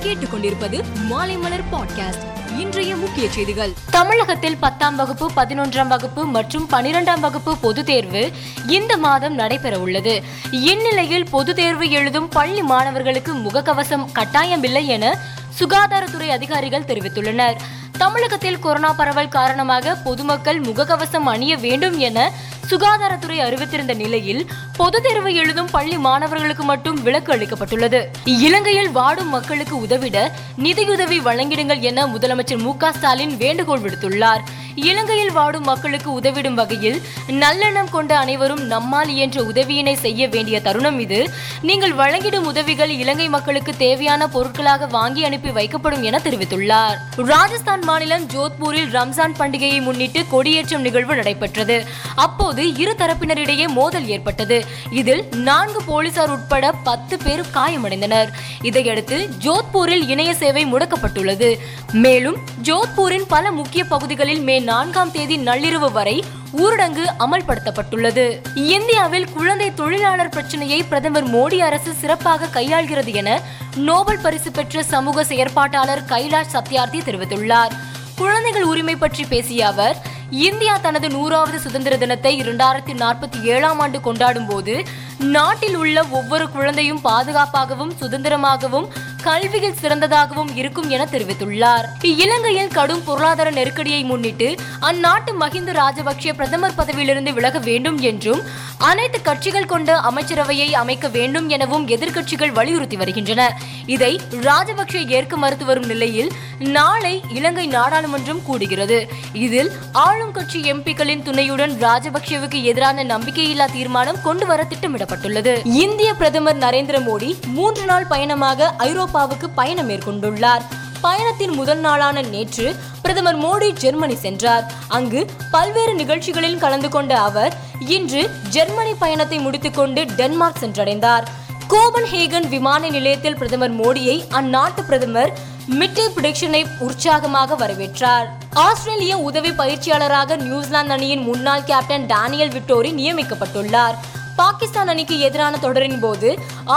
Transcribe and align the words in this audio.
கேட்டுக்கொண்டிருப்பது 0.00 0.84
மாலைமலர் 1.10 1.64
பாட்காஸ்ட் 1.72 2.58
இன்றைய 2.58 2.96
முக்கிய 2.96 3.30
செய்திகள். 3.30 3.72
தமிழகத்தில் 3.90 4.56
பத்தாம் 4.56 4.96
வகுப்பு 4.96 5.30
பதினொன்றாம் 5.36 5.86
வகுப்பு 5.86 6.26
மற்றும் 6.26 6.68
பனிரெண்டாம் 6.70 7.20
வகுப்பு 7.20 7.56
பொதுத் 7.56 7.86
தேர்வு 7.86 8.30
இந்த 8.66 8.96
மாதம் 8.96 9.34
நடைபெற 9.34 9.78
உள்ளது 9.78 10.22
இந்நிலையில் 10.50 11.30
பொதுத் 11.30 11.56
தேர்வு 11.56 11.90
எழுதும் 11.90 12.28
பள்ளி 12.28 12.62
மாணவர்களுக்கு 12.62 13.34
முகக்கவசம் 13.34 14.06
கட்டாயமில்லை 14.14 14.86
என 14.86 15.18
சுகாதாரத்துறை 15.58 16.28
அதிகாரிகள் 16.28 16.82
தெரிவித்துள்ளனர். 16.82 17.56
தமிழகத்தில் 17.98 18.58
கொரோனா 18.58 18.92
பரவல் 18.92 19.28
காரணமாக 19.28 19.94
பொதுமக்கள் 19.94 20.60
முகக்கவசம் 20.60 21.24
அணிய 21.24 21.56
வேண்டும் 21.56 21.98
என 21.98 22.32
சுகாதாரத்துறை 22.70 23.38
அறிவித்திருந்த 23.38 23.94
நிலையில் 23.94 24.50
பொது 24.76 25.02
தேர்வு 25.02 25.34
எழுதும் 25.34 25.70
பள்ளி 25.70 25.98
மாணவர்களுக்கு 25.98 26.64
மட்டும் 26.64 27.02
விலக்கு 27.02 27.32
அளிக்கப்பட்டுள்ளது. 27.32 28.06
இலங்கையில் 28.24 28.90
வாடும் 28.90 29.28
மக்களுக்கு 29.28 29.76
உதவிட 29.76 30.32
நிதியுதவி 30.56 31.20
வழங்கிடுங்கள் 31.20 31.80
என 31.80 32.06
முதலமைச்சர் 32.06 32.58
மு 32.58 32.76
க 32.76 32.92
ஸ்டாலின் 32.92 33.36
வேண்டுகோள் 33.36 33.80
விடுத்துள்ளார். 33.80 34.38
இலங்கையில் 34.74 35.32
வாடும் 35.32 35.62
மக்களுக்கு 35.62 36.20
உதவிடும் 36.20 36.54
வகையில் 36.54 37.02
நல்லெண்ணம் 37.28 37.90
கொண்ட 37.90 38.18
அனைவரும் 38.18 38.60
நம்மால் 38.60 39.08
இயன்ற 39.08 39.42
உதவியினை 39.42 39.94
செய்ய 39.94 40.28
வேண்டிய 40.28 40.60
தருணம் 40.60 40.98
இது. 40.98 41.30
நீங்கள் 41.62 41.94
வழங்கிடும் 41.94 42.44
உதவிகள் 42.44 42.90
இலங்கை 42.90 43.28
மக்களுக்கு 43.28 43.76
தேவையான 43.76 44.28
பொருட்களாக 44.28 44.86
வாங்கி 44.86 45.24
அனுப்பி 45.24 45.48
வைக்கப்படும் 45.48 46.00
என 46.00 46.20
தெரிவித்துள்ளார். 46.24 46.96
ராஜஸ்தான் 47.16 47.84
மாநிலம் 47.84 48.26
ஜோத்பூரில் 48.26 48.90
ரம்ஜான் 48.90 49.36
பண்டிகையை 49.38 49.82
முன்னிட்டு 49.82 50.26
கொடியேற்றம் 50.28 50.80
நிகழ்வு 50.80 51.14
நடைபெற்றது. 51.14 51.86
அப்போது 52.14 52.76
இரு 52.76 52.94
தரப்பினரிடையே 52.98 53.68
மோதல் 53.68 54.06
ஏற்பட்டது. 54.06 54.64
இதில் 54.90 55.28
நான்கு 55.34 55.82
போலீசார் 55.82 56.30
உட்பட 56.30 56.72
பத்து 56.72 57.18
பேர் 57.18 57.40
காயமடைந்தனர். 57.54 58.28
இதையடுத்து 58.62 59.28
ஜோத்பூரில் 59.44 60.08
இணைய 60.08 60.34
சேவை 60.34 60.66
முடக்கப்பட்டுள்ளது. 60.66 61.58
மேலும் 61.92 62.36
ஜோத்பூரின் 62.62 63.24
பல 63.28 63.50
முக்கிய 63.50 63.84
பகுதிகளில் 63.84 64.40
மே 64.40 64.59
நான்காம் 64.64 65.10
தேதி 65.10 65.36
நள்ளிரவு 65.38 65.92
வரை 65.92 66.24
ஊரடங்கு 66.58 67.04
அமல்படுத்தப்பட்டுள்ளது. 67.18 68.24
இந்தியாவில் 68.54 69.32
குழந்தை 69.32 69.74
தொழிலாளர் 69.74 70.28
பிரச்சனையை 70.28 70.82
பிரதமர் 70.82 71.28
மோடி 71.34 71.58
அரசு 71.58 71.92
சிறப்பாக 72.00 72.60
கையாள்கிறது 72.60 73.12
என 73.14 73.40
நோபல் 73.76 74.18
பரிசு 74.18 74.50
பெற்ற 74.50 74.82
சமூக 74.82 75.24
செயற்பாட்டாளர் 75.24 76.06
கைலாஷ் 76.08 76.54
சத்யார்த்தி 76.54 77.00
தெரிவித்துள்ளார். 77.08 77.74
குழந்தைகள் 78.16 78.62
உரிமை 78.62 78.96
பற்றி 78.96 79.24
பேசிய 79.24 79.66
அவர் 79.66 79.98
இந்தியா 80.30 80.76
தனது 80.76 81.08
நூறாவது 81.08 81.60
சுதந்திர 81.60 81.96
தினத்தை 81.96 82.32
இரண்டாயிரத்தி 82.42 82.94
நாற்பத்தி 83.02 83.38
ஏழாம் 83.42 83.78
ஆண்டு 83.78 84.00
கொண்டாடும் 84.00 84.46
போது 84.46 84.84
நாட்டில் 85.18 85.76
உள்ள 85.76 86.04
ஒவ்வொரு 86.10 86.50
குழந்தையும் 86.50 87.00
பாதுகாப்பாகவும் 87.00 87.94
சுதந்திரமாகவும் 88.00 88.86
கல்வியில் 89.22 89.76
சிறந்ததாகவும் 89.82 90.50
இருக்கும் 90.54 90.88
என 90.88 91.04
தெரிவித்துள்ளார். 91.04 91.86
இலங்கையில் 92.02 92.68
கடும் 92.68 93.04
பொருளாதார 93.04 93.50
நெருக்கடியை 93.50 94.02
முன்னிட்டு 94.04 94.48
அந்நாட்டு 94.80 95.32
மஹிந்த 95.40 95.72
ராஜபக்ஷ 95.72 96.32
பிரதமர் 96.32 96.74
பதவியிலிருந்து 96.74 97.32
விலக 97.32 97.58
வேண்டும் 97.58 97.98
என்றும் 97.98 98.42
அனைத்து 98.78 99.22
கட்சிகள் 99.22 99.66
கொண்ட 99.66 99.96
அமைச்சரவையை 100.10 100.68
அமைக்க 100.72 101.08
வேண்டும் 101.08 101.48
எனவும் 101.48 101.88
எதிர்க்கட்சிகள் 101.88 102.52
வலியுறுத்தி 102.52 102.96
வருகின்றன. 102.96 103.56
இதை 103.86 104.20
ராஜபக்ஷ 104.30 105.06
ஏற்க 105.06 105.36
மறுத்து 105.36 105.64
வரும் 105.64 105.86
நிலையில் 105.86 106.30
நாளை 106.58 107.22
இலங்கை 107.28 107.68
நாடாளுமன்றம் 107.68 108.42
கூடுகிறது. 108.48 108.98
இதில் 109.32 109.70
ஆளும் 109.92 110.32
கட்சி 110.32 110.72
எம்பிக்களின் 110.72 111.22
துணையுடன் 111.22 111.72
ராஜபக்சேவுக்கு 111.80 112.62
எதிரான 112.62 113.04
நம்பிக்கையில்லா 113.04 113.66
தீர்மானம் 113.72 114.22
கொண்டு 114.22 114.46
வர 114.46 114.66
திட்டமிடப்பட்டுள்ளது. 114.68 115.54
இந்திய 115.64 116.14
பிரதமர் 116.14 116.58
நரேந்திர 116.58 116.98
மோடி 117.08 117.30
மூன்று 117.46 117.84
நாள் 117.84 118.06
பயணமாக 118.06 118.74
ஐரோப்பாவுக்கு 119.10 119.46
பயணம் 119.54 119.88
மேற்கொண்டுள்ளார். 119.90 120.64
பயணத்தின் 121.04 121.54
முதல் 121.58 121.80
நாளான 121.86 122.22
நேற்று 122.34 122.66
பிரதமர் 123.02 123.38
மோடி 123.44 123.68
ஜெர்மனி 123.82 124.16
சென்றார். 124.24 124.64
அங்கு 124.88 125.20
பல்வேறு 125.50 125.94
நிகழ்ச்சிகளில் 125.94 126.58
கலந்து 126.58 126.88
கொண்ட 126.88 127.12
அவர் 127.20 127.54
இன்று 127.96 128.22
ஜெர்மனி 128.48 128.92
பயணத்தை 128.94 129.38
முடித்துக்கொண்டு 129.38 130.04
டென்மார்க் 130.18 130.60
சென்றடைந்தார். 130.60 131.26
கோபன்ஹேகன் 131.72 132.46
விமான 132.48 132.82
நிலையத்தில் 132.88 133.38
பிரதமர் 133.40 133.74
மோடியை 133.80 134.16
அந்நாட்டு 134.40 134.84
பிரதமர் 134.86 135.32
மிட்டே 135.80 136.06
பிடிக்ஷனை 136.16 136.62
உற்சாகமாக 136.78 137.58
வரவேற்றார். 137.64 138.28
ஆஸ்திரேலிய 138.66 139.18
உதவி 139.18 139.52
பயிற்சியாளராக 139.52 140.36
நியூசிலாந்து 140.46 140.92
அணியின் 140.92 141.26
முன்னாள் 141.30 141.68
கேப்டன் 141.72 142.06
டேனியல் 142.06 142.54
விக்டோரி 142.56 142.92
நியமிக்கப்பட்டுள்ளார். 143.00 143.98
பாகிஸ்தான் 144.40 144.90
அணிக்கு 144.92 145.16
எதிரான 145.26 145.54
தொடரின் 145.64 146.00
போது 146.02 146.28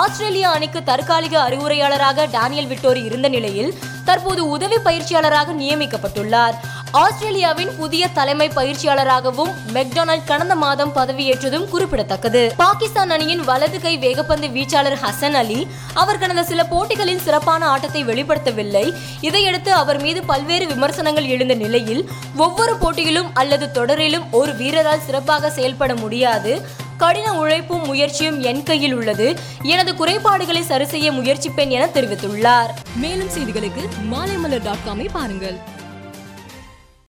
ஆஸ்திரேலியா 0.01 0.49
அணிக்கு 0.57 0.79
தற்காலிக 0.89 1.35
அறிவுரையாளராக 1.47 2.25
டேனியல் 2.35 2.69
விட்டோரி 2.71 3.01
இருந்த 3.09 3.27
நிலையில் 3.35 3.73
தற்போது 4.07 4.41
உதவி 4.55 4.77
பயிற்சியாளராக 4.87 5.53
நியமிக்கப்பட்டுள்ளார். 5.59 6.55
ஆஸ்திரேலியாவின் 7.03 7.71
புதிய 7.77 8.03
தலைமை 8.17 8.47
பயிற்சியாளராகவும் 8.57 9.51
மெக்டொனால்ட் 9.75 10.27
கடந்த 10.31 10.55
மாதம் 10.63 10.91
பதவியேற்றதும் 10.97 11.69
குறிப்பிடத்தக்கது. 11.69 12.41
பாகிஸ்தான் 12.63 13.13
அணியின் 13.15 13.43
வலது 13.49 13.79
கை 13.85 13.93
வேகப்பந்து 14.03 14.49
வீச்சாளர் 14.57 14.99
ஹசன் 15.05 15.37
அலி 15.41 15.59
அவர் 16.01 16.21
கடந்த 16.23 16.43
சில 16.51 16.63
போட்டிகளில் 16.73 17.23
சிறப்பான 17.27 17.65
ஆட்டத்தை 17.73 18.03
வெளிப்படுத்தவில்லை. 18.11 18.85
இதையடுத்து 19.29 19.73
அவர் 19.81 20.01
மீது 20.05 20.21
பல்வேறு 20.31 20.67
விமர்சனங்கள் 20.73 21.31
எழுந்த 21.35 21.57
நிலையில் 21.63 22.03
ஒவ்வொரு 22.45 22.75
போட்டியிலும் 22.83 23.31
அல்லது 23.33 23.67
தொடரிலும் 23.79 24.27
ஒரு 24.41 24.53
வீரரால் 24.61 25.05
சிறப்பாக 25.07 25.51
செயல்பட 25.59 25.93
முடியாது. 26.05 26.53
கடின 26.97 27.33
உழைப்பும் 27.33 27.85
முயற்சியும் 27.85 28.41
என் 28.41 28.63
கையில் 28.63 28.93
உள்ளது. 28.93 29.39
எனது 29.61 29.95
குறைபாடுகளை 29.95 30.63
சரி 30.63 30.85
செய்ய 30.85 31.11
முயற்சிப்பேன் 31.11 31.69
என 31.69 31.85
தெரிவித்துள்ளார். 31.85 32.69
மேலும் 32.95 33.29
செய்திகளுக்கு 33.29 33.89
மாலைமலர் 34.11 34.63
டாட் 34.63 34.85
காமை 34.87 35.07
பாருங்கள். 35.11 35.57